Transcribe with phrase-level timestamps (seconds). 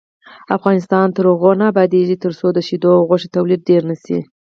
[0.57, 4.19] افغانستان تر هغو نه ابادیږي، ترڅو د شیدو او غوښې تولید ډیر نشي.